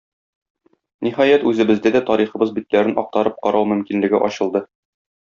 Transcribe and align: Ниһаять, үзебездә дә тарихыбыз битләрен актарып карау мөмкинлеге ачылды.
Ниһаять, 1.07 1.43
үзебездә 1.51 1.91
дә 1.97 2.01
тарихыбыз 2.09 2.53
битләрен 2.55 2.97
актарып 3.03 3.37
карау 3.45 3.69
мөмкинлеге 3.73 4.23
ачылды. 4.31 4.65